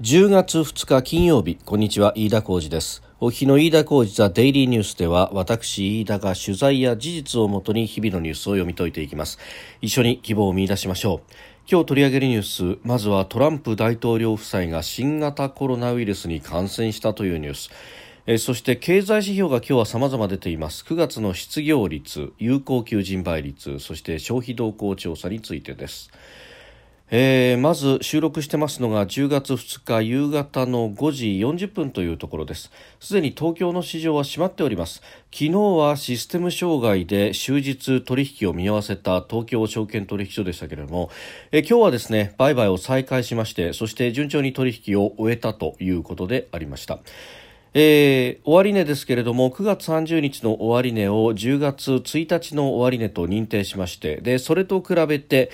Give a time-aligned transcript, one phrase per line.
[0.00, 3.02] 10月2日金曜日こんにちは飯田浩二です。
[3.18, 9.40] お日の飯田浩二ザデイリーニュースでは私飯田が取材や事実をもとに日々のニュースを読み解いていきます。
[9.80, 11.32] 一緒に希望を見出しましょう。
[11.68, 18.38] 今日取り上げるニュースまずはトランプ大統領夫妻が新型コロナウイルスに感染したというニュース。
[18.40, 20.84] そして経済指標が今日は様々出ています。
[20.84, 26.12] 9月の失業率有効求人倍率そして消費動向調査についてです。
[27.10, 32.70] えー、まず収録してますのが10月2日夕方の5時40分というところです。
[33.00, 35.00] すでに東京の市場は閉まっております。
[35.32, 41.08] 昨日はシステム障害で終日取引を見合わせた東京証券取引所でしたけれども、
[41.50, 46.98] え、今日はですね売買を再開しましてそして順調に取引を終えたということでありました。
[47.72, 55.50] えー、終値ですけれども9月30日の終値を10月1日の終値と認定しましてでそれと比べて、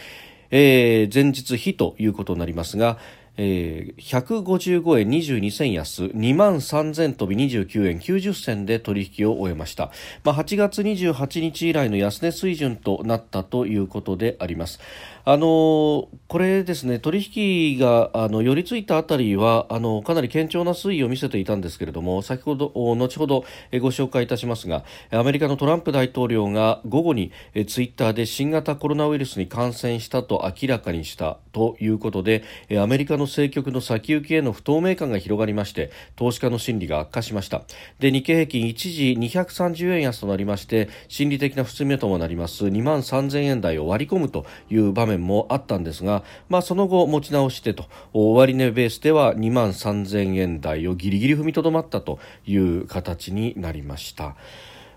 [0.56, 2.96] えー、前日比ということになりますが、
[3.36, 9.91] えー、155円22銭安2万3000飛び29円90銭で取引を終えました、
[10.22, 14.78] まあ、8月28日以来の安値水準となったということであります。
[15.27, 23.45] あのこれですね取引があの寄り付いたあたりはあのかなり堅調な推移を見せていたんですけれども先ほど後ほど
[23.80, 27.33] ご紹介いたしますがアメリカのトランプ大統領が午後に
[27.67, 32.45] ツイッターで新型コロナウイルスに感染したと明らかにしたということで
[32.78, 37.62] アメリカの政局の先行きへの不透明感が広がりまして投資家の心理が悪化しました。
[37.98, 42.67] で日経平均一時230円安となりまして心理的な節目ともなります。
[42.67, 54.37] 2万3000円台を割り込むという場面面もあったんですが、まあ、その後持ち直してと終値ベースでは2万3000円台をぎりぎり踏みとどまったという形になりました。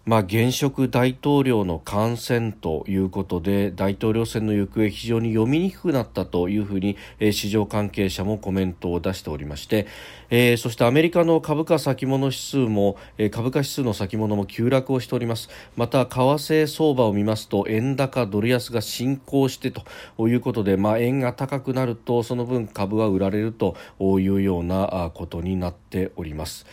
[0.08, 9.86] まあ、現職大統領の感染ということで大統領選の行方非常に読みにくくなったというふうに、えー、市場関係者もコメントを出しておりまして、
[10.30, 19.84] えー、そしてアメリカの株価先物指数も、えー、株価指数の先物も急落をしておりますまた為替相場を見ますと円高ドル安が進行してと
[20.30, 26.66] いうことで、まあ、円が高くなるとその分株は売られるというようなことになっております。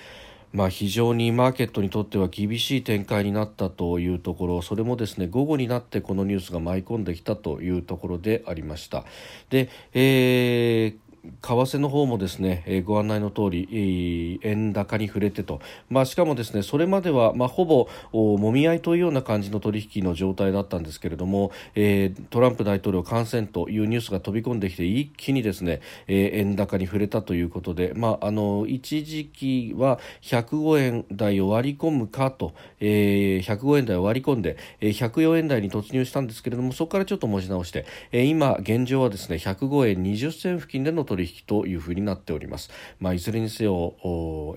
[0.54, 9.04] まあ、非常にマーケットにとっては厳しい展開になったというところそれもですね午後になってこのニュースが舞い込んできたというところでありました。
[9.50, 42.70] で、えー為替の方もですね、えー、ご案内の通り、えー、円高に触れてと、まあ、しかもですねそれまでは、まあ、ほぼもみ合いというような感じの取引の状態だったんですけれども、えー、トランプ大統領感染というニュースが飛び込んできて一気にですね、えー、円高に触れたということで、まあ、あの一時期は105円台を割り込むかと、えー、105円台を割り込んで、えー、104円台に突入したんですけれどもそこからちょっと文字直して、えー、今現状はですね105円20銭付近での取取引というふうになっております。
[42.98, 43.94] まあ、いずれにせよ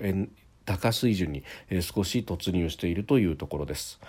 [0.02, 0.30] 円
[0.64, 1.42] 高水準に
[1.80, 4.00] 少し突入しているというところです。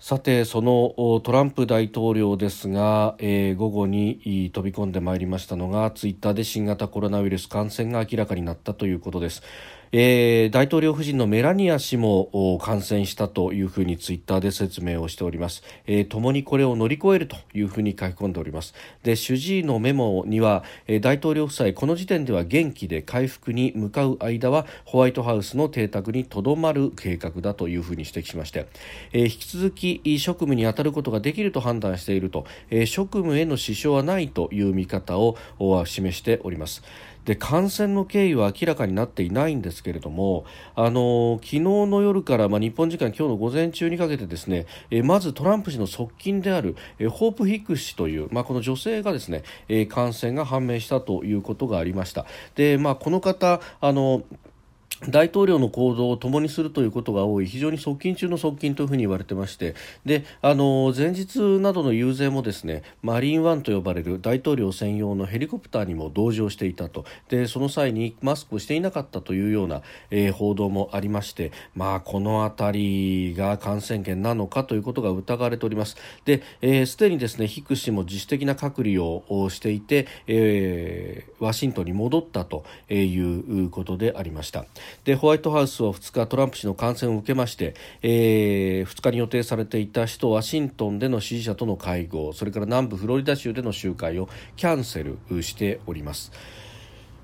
[0.00, 9.42] さてそのトランプ大統領ですが、えー、午後に飛び込んでまいりましたのがツイッターで新型コロナウイルス感染が明らかになったということです。
[9.92, 18.72] えー、大統領夫人のメラニア氏も感染したというふうにツイッターで説明をしております、えー、共にこれを乗り越えるというふうに書き込んでおります。
[19.02, 28.68] で主治医のメモには、えー、大統領夫妻この時点では元気で回復に向かう間はホワイトハウスの邸宅にとどまる計画だというふうに指摘しまして、
[29.12, 35.36] えー、引き続き職務に当たることができると判断していると、えー、職務への支障はないという見方を
[35.84, 36.84] 示しております。
[37.30, 52.26] で感染の経緯は明らかになっていないんですけれどもあの昨日の夜から、まあ、日本時間今日の午前中にかけてですねえまずトランプ氏の側近であるえホープ・ヒック氏という、まあ、この女性がですねえ感染が判明したということがありました。
[52.56, 54.24] で、まあ、この方あの
[55.08, 57.46] 大統領の行動を共にするということが多い。
[57.46, 59.74] 非常に側近中の側近というふうに言われてまして。
[60.04, 67.04] であの前日などの遊説もですねマリーンワンと呼ばれる大統領専用のヘリコプターにも同乗していたと。
[67.28, 75.96] でその際にマスクをしていなかったというような、えー、報道もありまして、まあ、この辺りが感染源なのかということが疑われております。
[76.24, 84.66] で、えー、すでにですねヒク氏も自主的な隔離をしていて、えー、ワシントンに戻ったということでありました。
[85.04, 96.32] でホワイトハウスは2日トランプ氏の感染を受けまして、えー、2日に予定されていた首都ワシントンでの支持者との会合それから南部フロリダ州での集会をキャンセルしております。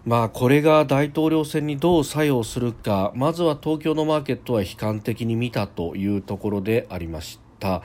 [0.04, 7.82] まあ、これが大統領選にどう作用するかまずは東京のマーケットは悲観的に見たというところでありました。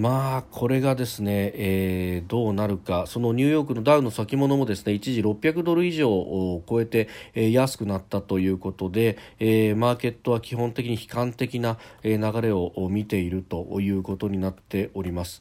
[0.00, 15.40] まあこれがですね、えー、どうなるかそのニューヨークのダウの先物もですね一時600ドル以上を超えて、えー、安くなったということで、えー、マーケットは基本的に悲観的な、流れを見ているということになっております。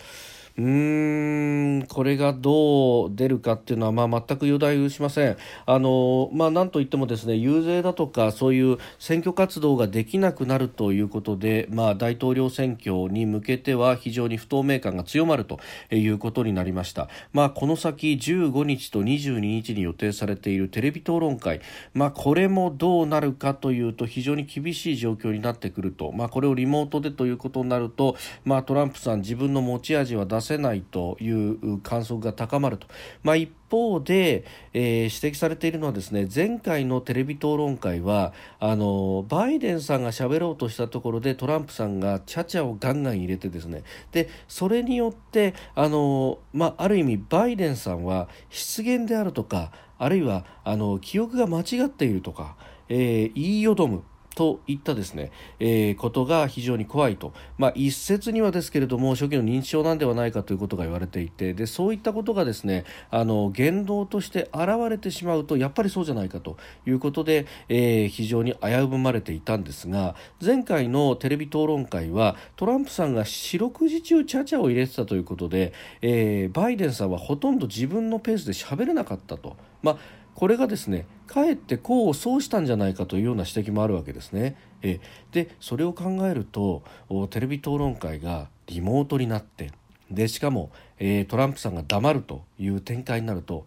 [0.59, 5.38] うーんこれがどう出るかっていうのは、まあ、全く予断しません。
[5.65, 15.59] あのまあ、なんといってもですね遊説だとかそういう選挙活動ができなくなるということで、まあ、大統領選挙に向けては非常に不透明感が強まると
[15.91, 17.07] いうことになりました。
[17.31, 21.61] まあ、この先15日と22日に予定されているテレビ討論会、
[21.94, 32.88] まあ、これもどうなるかというと非常に厳しい状況になってくると、まあ、これをリモートでということになると、まあ、トランプさん自分の持ち味は出せせないという観測が高まると、
[33.22, 52.56] まあ、一方で、えー、指摘されているのはですね前回のテレビ討論会はあのバイデンさんが喋ろうとしたところでトランプさんがちゃちゃをガンガン入れてですねでそれによってあの、まあ、ある意味バイデンさんは失言であるとかあるいはあの記憶が間違っているとか、
[52.88, 54.04] えー、言いよどむ。
[54.39, 66.56] といったですね、えー、ことが非常に怖いと、まあ、一説にはですけれども初期の認知症なんではないかということが言われていてでそういったことがですねあの言動として現れてしまうとやっぱりそうじゃないかと
[66.88, 79.57] いうことで、えー、非常に危ぶまれていたんですが前回のテレビ討論会はトランプさんが四六時中ちゃちゃを入れてたということで、えー、バイデンさんはほとんど自分のペースで喋れなかったと。
[79.81, 84.56] まあこれがですねかえって功を奏したんじゃないかというような指摘もあるわけですね。
[84.81, 85.01] え
[85.33, 86.81] でそれを考えると
[87.30, 89.74] テレビ討論会がリモートになって
[90.09, 93.65] でしかも、えー、トランプさんが黙るという展開になると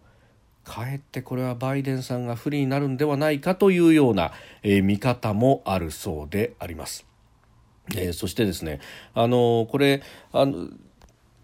[0.63, 4.31] かえってこれはバイデンさんが不利になるんではないかというような、
[4.63, 7.05] えー、見方もあるそうであります。
[7.95, 8.79] えー、そしてですね、
[9.13, 10.69] あのこれあの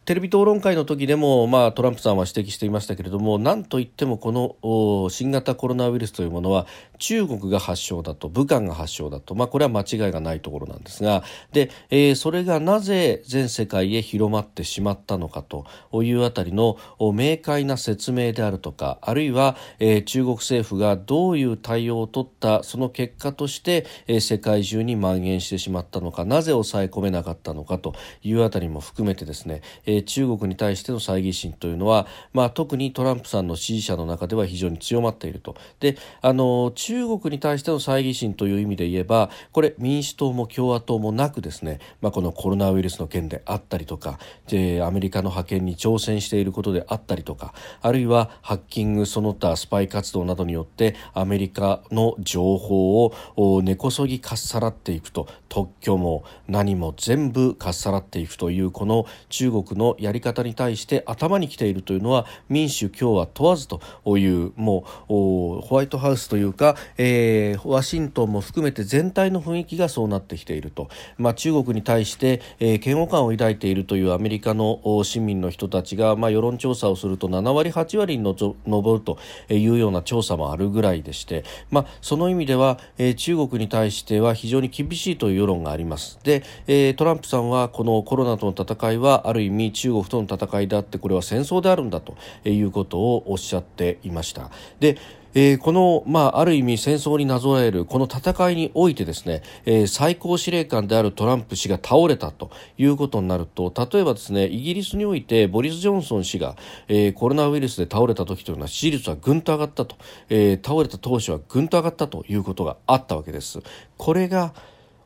[0.09, 6.65] テレビ討論会の時でも、まあ、トランプさんは指摘していましたけれども何といってもこの新型コロナウイルスというものは
[6.97, 11.23] 中国が発祥だと武漢が発祥だと、まあ、これは間違いがないところなんですが。
[11.51, 15.67] で、えー、それがなぜ全世界へ広まってしまったのかと
[16.01, 35.55] いうあたりの明快な説明であるとかあるいは、えー、中国政府がどういう対応を取ったその結果として、えー、世界中に蔓延してしまったのかなぜ抑え込めなかったのかというあたりも含めてですね、えー中国に対しての猜疑心というのは、まあ、特にトランプさんの支持者の中では非常に強まっていると。
[35.79, 63.81] であの中国に対しての猜疑心という意味で言えばこれ民主党も共和党もなくですね、まあ、このコロナウイルスの件であったりとかでアメリカの派遣に挑戦していることであったりとかあるいはハッキングその他スパイ活動などによってアメリカの情報を根こそぎかっさらっていくと特許も何も全部かっさらっていくというこの中国のやり方に対して頭にきているというのは民主共和問わずと
[64.17, 79.17] いうもうホワイトハウスというか、えー、ワシントンも含めて全体の雰囲気がそうなってきていると、まあ、中国に対して、えー、嫌悪感を抱いているというアメリカの市民の人たちが、まあ、世論調査をすると7割8割に上ると
[79.49, 86.19] いうような調査もあるぐらいでして、まあ、その意味では、えー、中国に対しては非常に厳しいという世論があります。
[86.23, 94.97] で、えー、トランプさんはこのコロナとの戦いはある意味中国との戦いであってこれは戦争であるんだということをおっしゃっていましたで
[95.35, 102.49] えー、この、まあ、ある意味戦争になぞらえるこの戦いにおいてですね、えー、最高司令官であるトランプ氏が倒れたと
[102.79, 106.55] いうことになると例えばですねイギリスにおいてボリス・ジョンソン氏が、
[106.87, 109.97] えー、コロナウイルスで倒れた時というのは支持率はぐんと上がったと、
[110.29, 113.59] えー、倒れた当初はぐんと上がったということがあったわけです。
[113.97, 114.55] これが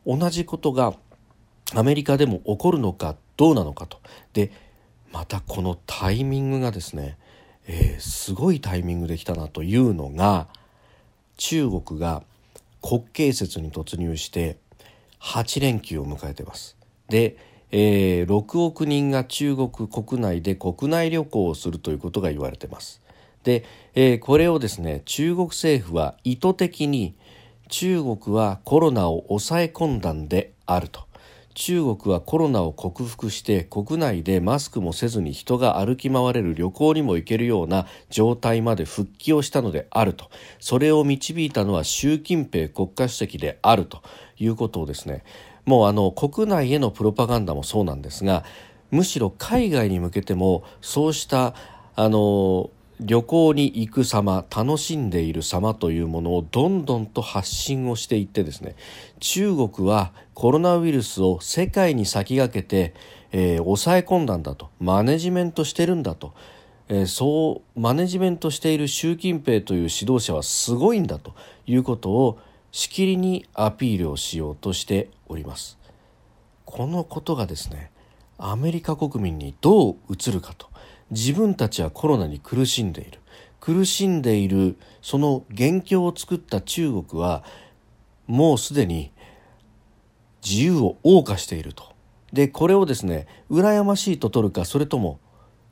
[0.05, 0.93] 同じことが
[1.75, 3.99] アメリカでも起こるのかどうなのかと
[4.33, 4.51] で
[5.11, 7.17] またこのタイミングがですね、
[7.67, 10.47] えー、すごいタイミングできたなというのが
[11.37, 12.23] 中国が
[12.81, 14.57] 国慶節に突入して
[15.21, 16.75] 8連休を迎えています。
[17.09, 17.37] で、
[17.71, 23.01] えー、6億人が中国国内で国内旅行をするということが言われています。
[23.43, 23.63] で、
[23.93, 27.15] えー、これをですね中国政府は意図的に
[27.69, 31.05] 中国はコロナを抑え込んだんであると
[31.53, 40.29] 中国はコロナを克服して国内でマスクもせずに人が歩き回れる旅行にも行けるような状態まで復帰をしたのであると。
[40.59, 44.01] それを導いたのは習近平国家主席であると
[44.37, 45.23] いうことをですね。
[45.65, 48.43] もうあの国内へのプロパガンダもそうなんですが
[48.91, 51.55] むしろ海外に向けてもそうした
[51.95, 52.69] あの
[52.99, 58.75] 旅行に行く様楽しんでいる様というものをどんどんと発信をしていってですね
[59.19, 62.93] 中国はコロナウイルスを世界に先駆けて、
[63.31, 64.69] えー、抑え込んだんだと。
[64.79, 66.33] マネジメントしてるんだと、
[66.89, 71.33] えー、そうマネジメントしている習近平という指導者はすごいんだと
[71.65, 72.39] いうことを
[72.71, 75.77] しきりにアピールをしようとしております。
[76.65, 77.91] このことがですね
[78.37, 80.67] アメリカ国民にどう映るかと。
[81.11, 83.19] 自分たちはコロナに苦しんでいる。
[83.59, 87.43] 苦しんでいるその元凶を作った中国は
[88.27, 89.12] もうすでに
[90.43, 91.93] 自由を謳歌していると。
[92.31, 95.19] でこれをですね羨ましいと取るかそれとも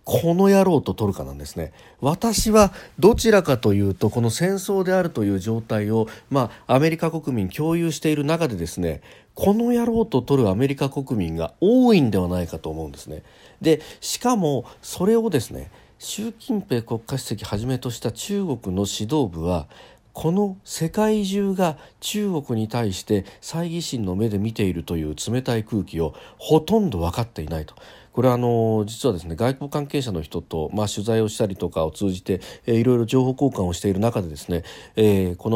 [0.03, 1.73] この野郎と取るかなんですね。
[1.99, 9.01] 私はどちらかというとこの戦争であるという状態を、まあ、アメリカ国民共有している中でですね
[9.35, 13.23] この野郎と取るアメリカ国民が多いんではないかと思うんですね。
[13.61, 19.67] でしかもそれをですね習近平国家主席はじめとした中国の指導部は
[20.13, 27.75] この世界中が中国に対して猜疑心の目で見ているという冷たい空気をほとんど分かっていないと。
[28.11, 34.63] これはあの実はですね外交関係者の人と、まあ、取材をしたりとかを通じて、えー、いろいろ情報交換をしている中でですね、
[34.95, 35.49] えー、こ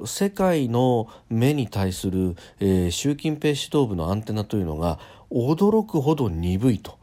[0.00, 4.98] の世界の目に対する、えー、習近平指導部のアンテナというのが
[5.30, 7.02] 驚くほど鈍いと。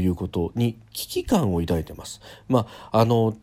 [0.00, 2.20] いうことに危機感を抱いています。
[2.48, 3.36] まあ、あの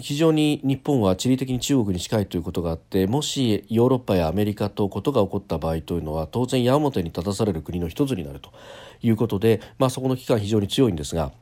[0.00, 8.52] 非常に日本は地理的に中国に近いということがあってもしヨーロッパやアメリカとことが起こった場合というのは当然矢面に立たされる国の一つになると
[9.02, 11.32] いうことで、まあ、そこの危機感非常に強いんですが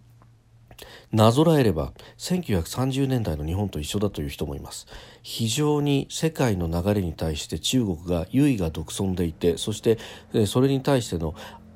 [1.13, 4.87] なぞらえれば1930年代の日本と一緒だという人もいます。
[5.23, 9.99] 非常に世界の流れに対して中国が優位が独尊でいてそして
[10.47, 11.35] それに対しての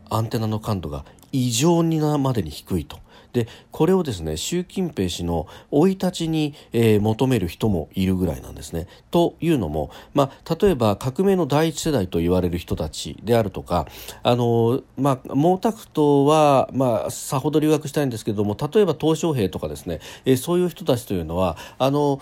[0.08, 3.03] アンテナの感度が異常になまでに低いと。
[3.32, 8.86] でこれをですね習近平氏の生い立ちに、えー、求める人もいるぐらいなんですね。
[9.10, 13.86] というのも、まあ、例えば革命の第一世代と言われる人たちであるとか
[14.22, 22.20] あの、まあ、毛沢東は、まあ、さほど留学したいんですけれども例えば鄧小平とかですね、えー、そういう人たちというのはあの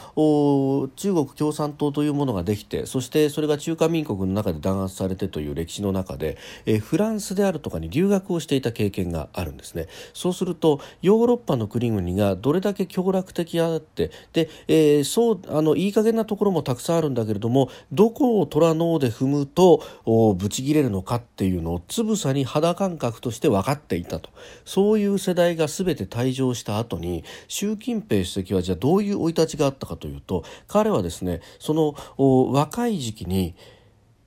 [0.97, 9.89] 中国共産党というものができてそしてそれが中華民国の中で弾圧されてという歴史の中で、えー、フランスであるとかに留学をしていた経験があるんですね。
[10.13, 19.83] そうするとヨーロッパの国々がどれだけ強楽的あってで、えー、そうあのいい加減なところもたくさんあるんだけれどもどこを虎の尾で踏むと
[20.35, 24.31] ぶち切れるのかっていうのをつぶさに肌感覚として分かっていたと
[24.65, 31.95] そういう世代が全て退場した後に習近平主席はじゃあどういう生い立ちがあったかというと彼はですねその
[32.53, 33.55] 若い時期に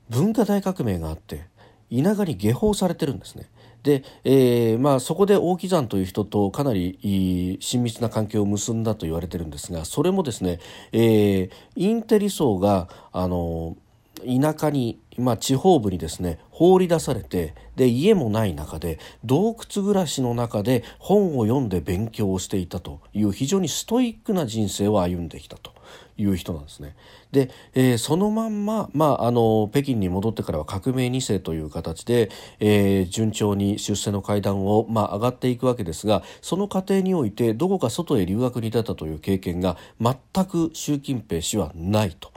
[0.09, 1.47] 文化大革命があって
[1.91, 3.49] 田舎に下放されてるんですね。
[3.85, 10.59] で、えーまあ、そこで大木山という人とかなり親密な関係を結んだと言われてるんですがそれもですね、
[10.91, 13.77] えー、インテリ層があの
[14.25, 25.75] 田舎に、まあ、地方部にですね放り出されてで家もない中で洞窟暮らしの中で本を読んで勉強をしていたという非常にストイックな人生を歩んできたと。
[26.17, 26.95] いう人なんですね。
[27.31, 32.29] で、えー、そのまんま、まあ、あの北京に戻ってからは革命2世という形で、
[32.59, 42.31] えー、順調に出世の階段を、まあ、上がっていくわけですがその過程においてどこか外へ留学に出たという経験が全く習近平氏はないと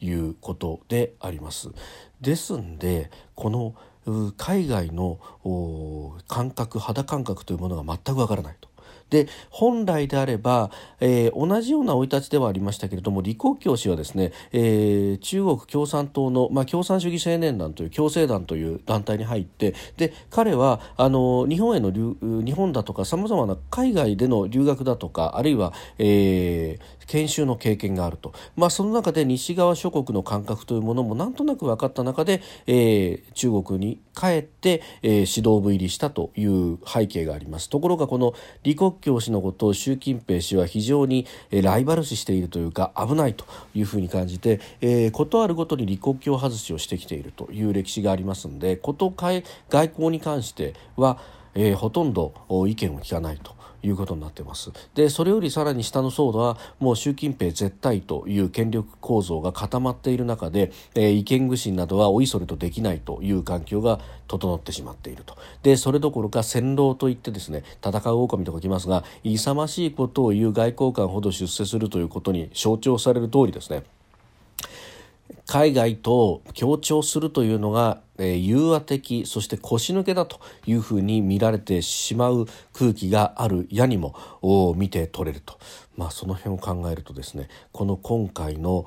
[0.00, 1.68] いうことであります。
[2.20, 3.74] ですんでこの
[4.36, 5.18] 海外の
[6.26, 8.67] 感覚肌感覚というものが全くわからないと。
[9.10, 51.18] で本来であれば、えー、同じような生い立ちではありましたけれども李克強氏はですね、えー、中国共産党の、まあ、共産主義青年団という共生団という団体に入ってで彼はあの日本への日本だとかさまざまな海外での留学だとかあるいは、えー、研修の経験があると、まあ、その中で西側諸国の感覚というものもなんとなく分かった中で、えー、中国に帰って、えー、指導部入りしたという背景がありますところがこの李克強氏のことを習近平氏は非常に、えー、ライバル視しているというか危ないというふうに感じて、えー、ことあるごとに李克強外しをしてきているという歴史がありますのでこと外交に関しては、
[51.54, 52.34] えー、ほとんど
[52.68, 53.57] 意見を聞かないと。
[53.82, 54.70] いうことになってます。
[54.94, 65.36] でそれよりさらに下の層はもう習近平絶対という権力構造が固まっている中で、えー、意見具心などはおいそれとできないという環境が整ってしまっていると。
[65.62, 73.84] でそれどころか戦狼といってですね戦う狼と書きますが勇ましいことを言う外交官ほど出世するということに象徴される通りですね。
[75.46, 84.14] 海外と協調するというのが、えー、融和的そして腰抜けだというふうに見られてしまう空気があるやにも
[84.76, 85.58] 見て取れると、
[85.96, 88.86] まあ、その辺を考えるとですねこの今回の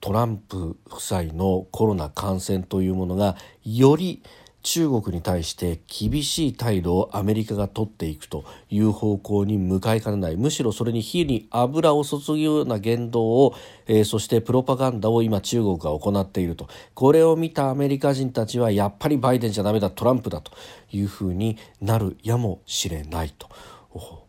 [0.00, 4.22] トランプ夫妻のコロナ感染というものがより
[4.64, 13.54] 中国に対して厳しい態度をアメリカが取っていくという方向に向かいかねないむしろそれに火に油を注ぐような言動を、
[13.86, 20.52] えー、そしてプロパガンダを今中国が行っているとこれを見たアメリカ人たちはやっぱりバイデンじゃダメだトランプだと
[20.90, 24.23] いうふうになるやもしれないと。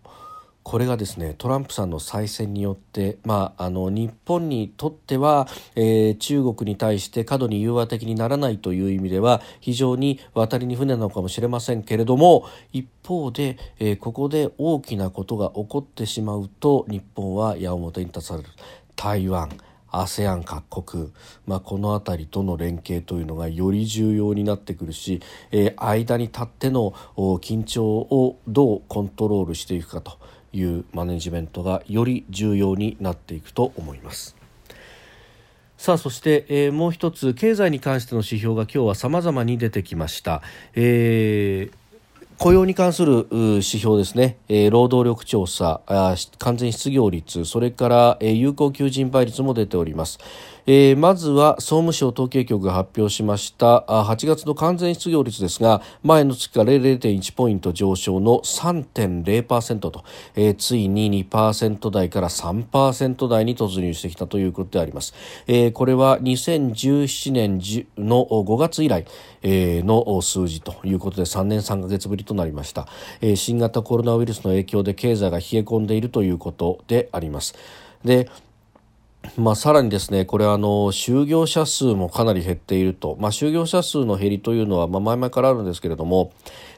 [0.66, 18.50] これがですねトランプさんの再選によって、まあ、あの日本にとっては、えー、中国に対して過度に融和的にならないという意味では非常に渡りに船なのかもしれませんけれども一方で、えー、ここで大きなことが起こってしまうと日本は矢面に立たされる。
[18.96, 19.52] 台湾
[19.92, 21.12] ASEAN 各国、
[21.46, 30.18] まあ、この辺りとの連携というのがより重要になってくるし、えー、間に立っての緊張をどうコントロールしていくかと。
[30.56, 34.36] いうマネジメントがより重要になっていくと思います。
[35.78, 40.42] さあそして、えー、もう一つ経済に関しての指標が今日は様々に出てきました。
[40.74, 41.86] えー
[42.38, 45.82] 雇用に関する指標ですね、えー、労働力調査
[46.38, 50.20] 完全失業率それから、えー、有効求人倍率も出ております。
[50.68, 60.04] えー、まずは総務省統計局が発表しました8月の完全失業率ですが前の月から0.1ポイント上昇の3.0%と、
[60.36, 65.14] えー、ついに2%台から3%台に突入してきたということであります、
[65.48, 67.60] えー、これは2017年
[67.98, 69.06] の5月以来、
[69.44, 72.88] の数字ということで3年3ヶ月ぶりとなりました、
[73.22, 77.56] えー、新型コロナウイルスの影響で経済が冷え込んでいるということであります。
[78.04, 78.30] で
[79.38, 83.18] まあ、さらにですね、これあの、就業者数もかなり減っていると。
[83.20, 86.32] まあ、就業者数の減りというのは、まあ、前々からあるんですけれども、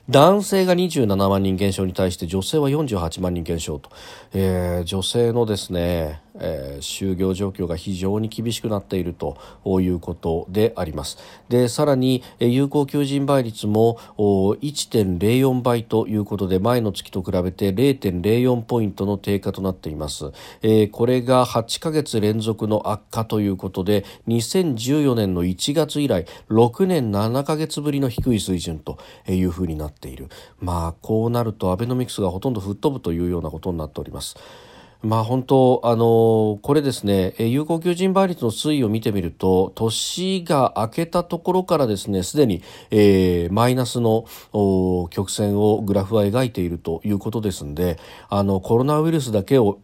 [0.09, 3.89] 男性が27万人減少に対して女性は48万人減少と、
[4.33, 9.37] えー、女性のですね、えー、就業状況が非常に厳しくなっていると
[9.81, 11.17] いうことであります。
[11.49, 30.29] でさらに、有効求人倍率も1.04倍ということで前の月と比べて0.04ポイントの低下となっています、えー、これが8ヶ月連続の悪化ということで2014年の1月以来6年7ヶ月ぶりの低い水準というふうになってている。
[30.59, 34.35] まあこうなるとアベノミクスがほとんど吹っ飛ぶというようなことになっております。
[35.03, 44.25] まあ本当、あの、これですね、有効求人倍率の推移を見てみると、年が明けたところからですね、すでに、えー、マイナスの
[45.11, 49.79] 曲線をグラフは描いているということですんで、あの、コロナウイルスだけを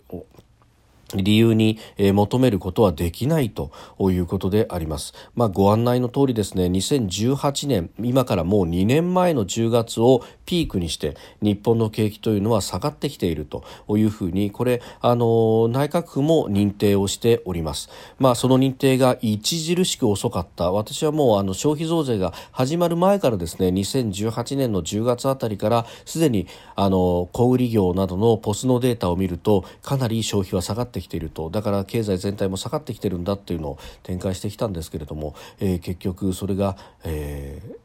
[1.16, 5.14] 理由に、求めることはできないということであります。
[5.36, 13.64] まあ、ご案内の通りですね、2018年、今からもう2年前の10月をピークにして、日本の景気というのは下がってきていると
[13.98, 17.90] いうふうに、これ、あの、内閣府も認定をしております。
[18.20, 20.72] まあ、その認定が著しく遅かった。
[20.72, 31.50] 私はもう、あの、消費増税が始まる前からですね、2018年の10月あたりから、すでに、あの、小売業などのポスのデータを見ると、かなり消費は下がってきていると。
[31.50, 37.76] だから経済全体も下がってきてるんだっていうのを展開してきたんですけれども、えー、結局それが、えー、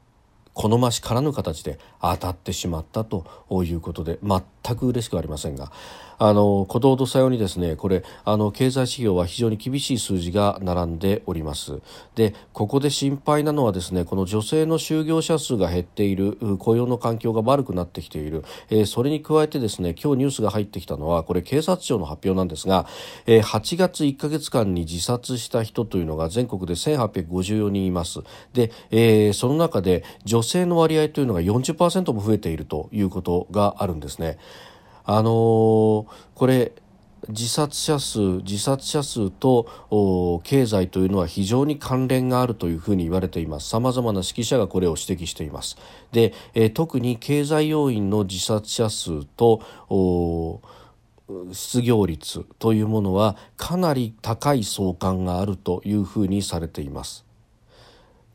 [0.54, 4.42] 好ましからぬ形で当たってしまったということで全
[4.76, 5.70] く嬉しくありませんが。
[6.18, 11.80] あの鼓動とさようにですねこれあの経済指標は非常に厳しい数字が並んでおります
[12.16, 22.86] でここで心配なのはですねこの女性の就業者数が減っている雇用の環境が悪くなってきている、えー、それに加えてですね今日ニュースが入ってきたのはこれ警察庁の発表なんですが、
[23.26, 28.20] えー、8月1か月間に自殺した人というのが全国で1854人います
[28.52, 34.38] で、えー、その中で女性の割合というのが40%も増えているということがあるんですね。
[35.10, 36.70] あのー、これ
[37.30, 39.66] 自殺者数自殺者数と
[40.44, 43.70] 経済というのは非常に関連があるというふうに言われています。
[43.70, 45.78] 様々な識者がこれを指摘しています。
[46.12, 49.62] で、えー、特に経済要因の自殺者数と
[51.52, 57.27] 失業率というものはかなり高い相関があるというふうにされています。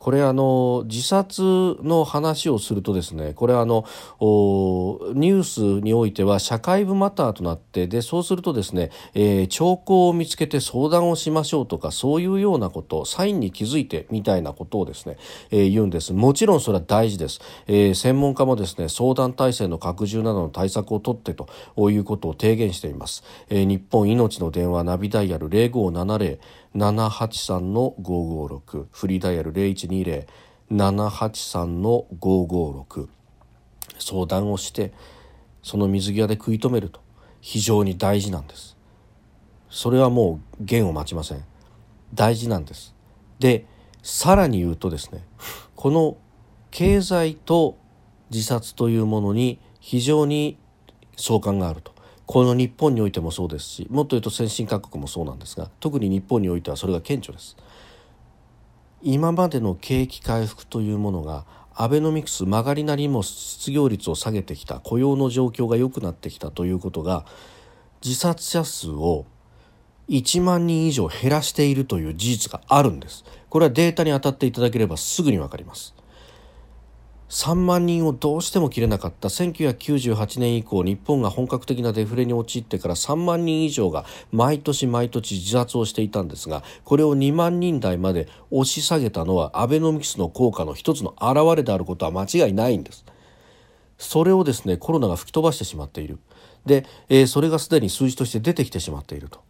[0.03, 1.41] これあの自殺
[1.81, 3.85] の話をするとですねこれあの
[4.19, 15.15] ニュースにおいては社会部マターとなってでそうするとですね、えー、兆候を見つけて相談をしましょうとかそういうようなことサインに気づいてみたいなことをですね、
[15.51, 16.11] えー、言うんです。
[16.11, 21.47] もちろんそれは大事です、えー、専門家もですね相談体制の拡充などの対策を取ってと
[21.89, 26.39] いうことを提言しています、えー、日本命の電話ナビダイヤル0570
[26.75, 33.07] 783の556フリーダイヤル0120-783の556
[33.99, 34.91] 相談をして
[35.61, 37.01] その水際で食い止めると。
[37.43, 38.77] 非常に大事なんです。
[39.69, 41.43] それはもう弦を待ちません。
[42.13, 42.95] 大事なんです。
[43.39, 43.65] で
[44.01, 45.25] さらに言うとですね
[45.75, 46.15] この
[46.71, 47.77] 経済と
[48.31, 50.57] 自殺というものに非常に
[51.17, 51.92] 相関があると。
[52.25, 57.57] この日本においてもそうですしもっと言うと先進各国もそうなんですが特に日本においてはそれが顕著です。
[59.01, 67.25] 今までの景気回復というものがアベノミクス曲がりなりも失業率を下げてきた雇用の状況が良くなってきたということが
[68.03, 69.25] 自殺者数を
[70.09, 73.25] 1万人以上減らしているという事実があるんです。
[73.49, 75.95] これはデータに当たっていただければすぐに分かります。
[77.33, 79.27] 3万人をどうしても切れなかった。
[79.27, 93.03] 1998年以降日本が本格的なデフレに陥ってから3万人以上が毎年毎年自殺をしていたんですがこれを2万人台まで押し下げたのはアベノミクスの効果の一つの表れであることは間違いないんです。
[93.97, 96.19] それをですねコロナが吹き飛ばしてしまっている。
[96.67, 99.41] で、えー、それがすでに数字として出てきてしまっていると。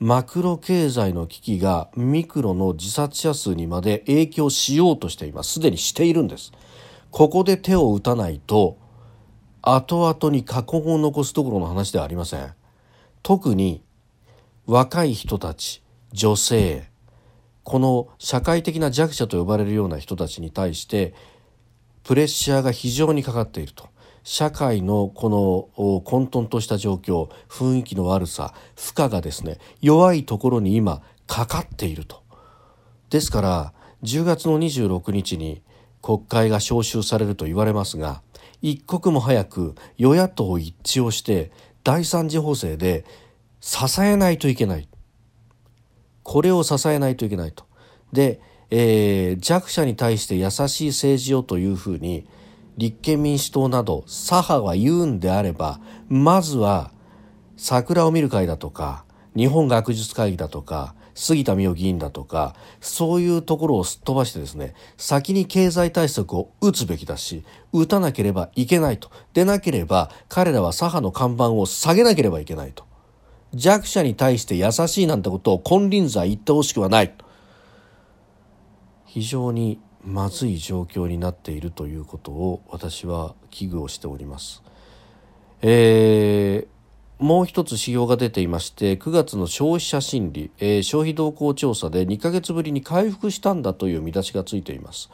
[0.00, 5.54] マクロ経済の危機がミクロの自殺者数にまで影響しようとしています。
[5.54, 6.52] すでにしているんです。
[7.10, 8.78] ここで手を打たないと
[9.62, 12.54] 後々に過去を残すところの話ではありません。
[13.22, 13.82] 特に
[14.66, 16.88] 若い人たち女性
[17.64, 21.14] この社会的な弱者と呼ばれるような人たちに対して
[22.02, 23.88] プレッシャーが非常にかかっていると。
[24.24, 32.22] 社会のこの混沌とした状況雰囲気の悪さ負荷がですね弱いところに今かかっていると。
[33.08, 35.62] ですから10月の26日に
[36.08, 38.22] 国会が召集されると言われますが
[38.62, 41.52] 一刻も早く与野党一致をして
[41.84, 43.04] 第三次補正で
[43.60, 44.88] 支えないといけない。
[46.22, 47.66] これを支えないといけないと。
[48.10, 48.40] で、
[48.70, 52.26] えー、弱者に対して優しい政治をというふうに
[52.78, 56.90] 立憲民主党など左派は言うんであればまずは
[57.58, 59.04] 桜を見る会だとか
[59.36, 69.10] 日本学術会議だとか杉田水脈議員だとかそういうところをすっ飛ばしてですね先に経済対策を打つべきだし打たなければいけないと。
[69.34, 72.84] でなければ彼らは左派の看板を下げなければいけないと。
[73.52, 77.14] 弱者に対して優しいなんてことを金輪際言ってほしくはない
[79.06, 84.62] 非常にまずい状況になっているということを私は危惧をしております。
[85.62, 86.77] えー
[87.18, 95.10] もう一つ指標が出ていまして9月の消費者心理、えー、消費動向調査で2ヶ月ぶりに回復したんだという見出しがついています。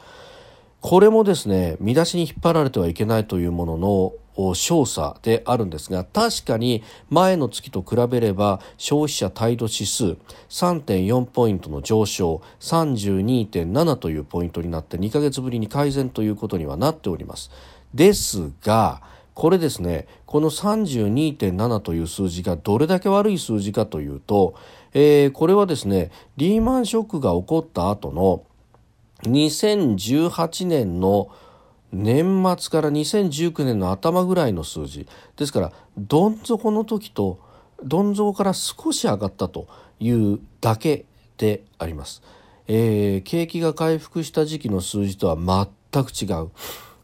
[0.81, 10.17] これもですね見出しに引っ張られてはいけないというものの調査であるんですが確かに前の月と比べれば消費者態度指数
[10.49, 17.49] 3.4ポイントの上昇32.7というポイントになって2ヶ月ぶりに改善ということにはなっております。
[17.95, 19.01] ですが
[19.35, 24.55] これですねこの32.7という数字がどれだけ悪い数字かというと、
[24.93, 28.43] えー、これはですねリーマンショックが起こった後の
[29.23, 31.29] 2018年の
[31.91, 37.39] 年末から2019年の頭ぐらいの数字ですからどん底の時と
[37.83, 39.67] どん底から少し上がったと
[39.99, 41.05] いうだけ
[41.37, 42.21] であります。
[42.67, 46.49] えー、景気が回復した時期の数字とは全く違う。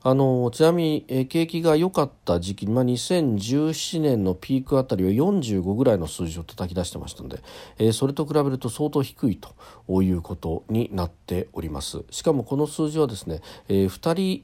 [0.04, 7.44] あのちなみに、景気が良かった時期、まあ、2017年のピークあたりは45ぐらいの数字を叩き出してましたので、
[7.78, 14.44] えー、それと比べると相当低いということになっておりますしかもこの数字はですね、えー、2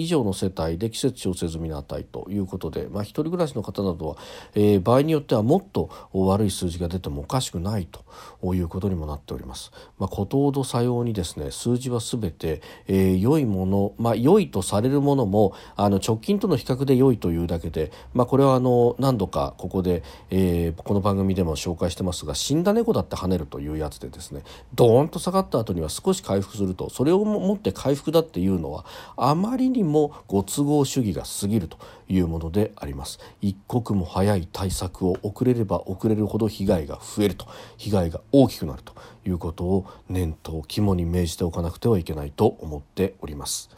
[0.00, 4.16] 以上の世帯で季節調整済みの値ということで、まあ、一人暮らしの方などは、
[4.54, 9.72] えー、場合によってはもっと悪い数字が出てもおかしくないということにもなっております。
[9.98, 24.42] まあ、ことほどさようにですね数字はすべて、えー、良いもの、まあ、良いとされるものもあの直近との比較で良いというだけで、まあ、これはあの何度かここで、えー、この番組でも紹介してますが死んだ猫だって跳ねるというやつでですね
[24.74, 28.84] ドーンと下がった後には少し回復するとそれをもって回復だっていうのは
[29.16, 37.46] あまりにもご都合主義が過ぎるというものであります一刻も早い対策を遅れれば遅れるほど被害が増えると
[37.78, 43.70] 被害が大きくなるということを念頭肝に銘じておかなくてはいけないと思っております。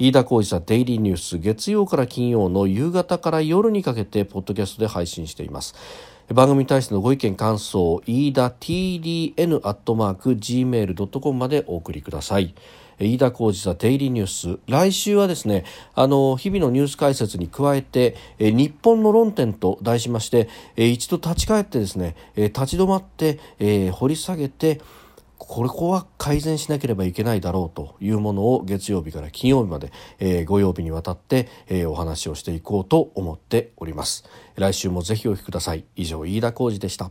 [0.00, 5.74] 飯田浩司ザデイリーニュース月曜から金曜の夕方から夜にかけてポッドキャストで配信しています。
[6.32, 12.54] 番組に対してのご意見感想飯田 TDN アットマーク Gmail.com までお送りください。
[13.00, 15.64] 飯田浩司ザデイリーニュース来週はですね
[15.96, 23.40] あの日々のニュース解説に加えて日本の論点と題しまして一度立ち返ってですね立ち止まって
[23.90, 24.80] 掘り下げて
[25.38, 34.24] これこは改善しなければいけないだろうというものを月曜日から金曜日まで、えー、5曜日にわたって、えー、お話をしていこうと思っております。
[34.56, 35.84] 来週もぜひお聞きください。
[35.96, 37.10] 以上飯田浩二でした。